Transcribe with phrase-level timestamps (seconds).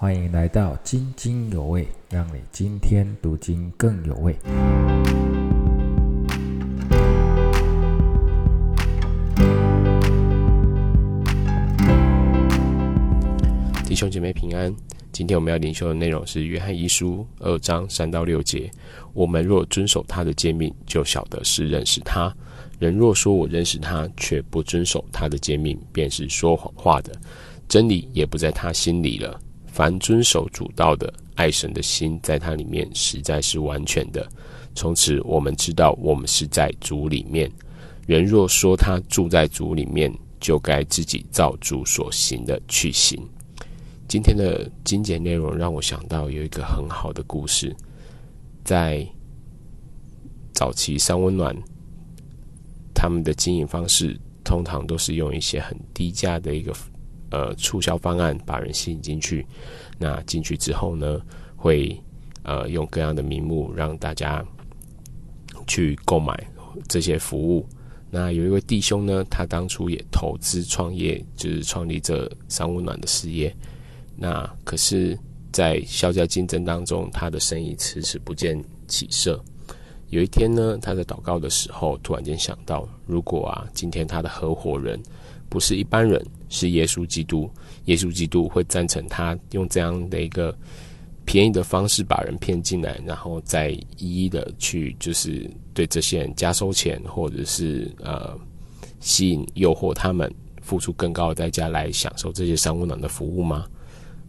[0.00, 4.32] 欢迎来到津津有味，让你今天读经更有味。
[13.84, 14.72] 弟兄姐妹平安，
[15.10, 18.70] 今天我们要领受的内容是约翰一书二章三到六节。
[19.12, 22.32] 我们若遵守他的诫命，就晓得是认识他。
[22.78, 27.12] 人若说我认识他，却不遵守他的诫命，便是说谎话的，
[27.66, 29.40] 真理也不在他心里了。
[29.78, 34.28] 凡遵守主道的，爱神的心在他里面实在是完全的。
[34.74, 37.48] 从此我们知道，我们是在主里面。
[38.04, 43.24] 人若说他住在主里面，就该自己照主所行的去行。
[44.08, 47.72] 今天的精简内容让我想到有一个很好的故事，
[48.64, 49.06] 在
[50.52, 51.56] 早期三温暖。
[52.92, 56.74] 他们的经营方式通常都是用一些很低价的一个
[57.30, 59.46] 呃促销方案把人吸引进去。
[59.98, 61.20] 那进去之后呢，
[61.56, 61.98] 会
[62.42, 64.44] 呃用各样的名目让大家
[65.66, 66.48] 去购买
[66.88, 67.66] 这些服务。
[68.10, 73.54] 那有一位弟兄呢，他当初也投资创业，就是创立这三温暖的事业。
[74.16, 75.18] 那可是，
[75.52, 79.38] 在销价竞争当中，他的生意迟迟不见起色。
[80.10, 84.98] 有一天呢，他在祷告的时候，突然间想到，如果啊，今天他的合伙人
[85.50, 87.50] 不是一般人，是耶稣基督，
[87.84, 90.56] 耶稣基督会赞成他用这样的一个
[91.26, 98.34] 便宜的方式把人骗进来，然后再一一的去就是对这些人加收钱，或者是呃
[99.00, 103.66] 吸引诱惑他们付出更高的代价来享受这些商务暖的服务吗？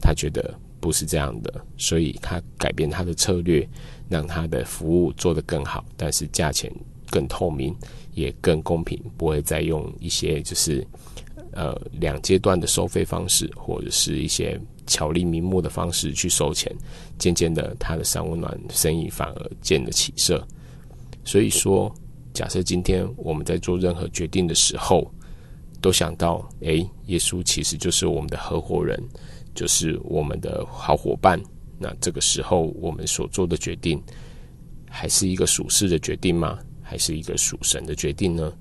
[0.00, 0.52] 他觉得。
[0.80, 3.68] 不是这样的，所以他改变他的策略，
[4.08, 6.72] 让他的服务做得更好，但是价钱
[7.10, 7.74] 更透明，
[8.14, 10.86] 也更公平，不会再用一些就是
[11.52, 16.74] 呃两阶段的收费方式，或者是一些巧立名目的方式去收钱。
[17.18, 20.46] 渐渐的，他的三温暖生意反而见了起色。
[21.24, 21.94] 所以说，
[22.32, 25.12] 假设今天我们在做任何决定的时候，
[25.80, 29.02] 都想到，诶，耶稣其实就是我们的合伙人。
[29.52, 31.38] 就是我们的好伙伴，
[31.76, 34.00] 那这个时候我们所做的决定，
[34.88, 36.56] 还是一个属世的决定吗？
[36.80, 38.52] 还是一个属神的决定呢？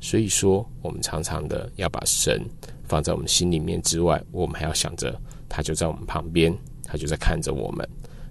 [0.00, 2.42] 所以说，我们常常的要把神
[2.84, 5.14] 放在我们心里面之外，我们还要想着
[5.46, 7.86] 他就在我们旁边，他就在看着我们。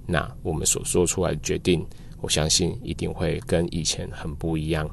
[0.08, 1.86] 那我们所做出来的决定，
[2.22, 4.90] 我相信一定会跟以前很不一样。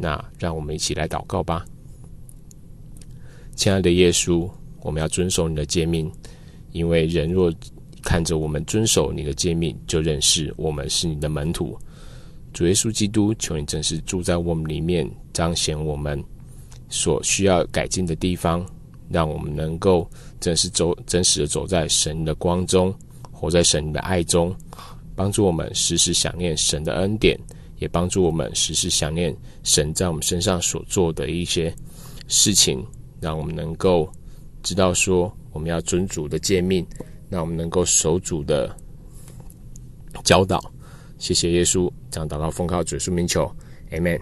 [0.00, 1.64] 那让我们一起来祷告吧，
[3.54, 4.50] 亲爱的耶稣。
[4.82, 6.10] 我们要遵守你的诫命，
[6.72, 7.52] 因为人若
[8.02, 11.78] 看着我们遵守你的诫命，就认识我们是你的门徒。
[12.54, 16.24] 主耶稣基督，求你真是住在我们里面，彰显我们
[16.88, 18.64] 所需要改进的地方，
[19.10, 20.08] 让我们能够
[20.40, 22.94] 真实走真实的走在神的光中，
[23.30, 24.56] 活在神的爱中，
[25.14, 27.38] 帮助我们时时想念神的恩典，
[27.80, 31.74] 也帮助我们时时想念神在我们身上所做的一些
[32.28, 32.86] 事情，
[33.20, 34.08] 让我们能够。
[34.62, 36.86] 知道说我们要遵主的诫命，
[37.30, 38.76] 让我们能够守主的
[40.22, 40.62] 教导。
[41.18, 43.50] 谢谢耶稣，这样祷告奉靠主耶稣名求
[43.90, 44.20] ，Amen。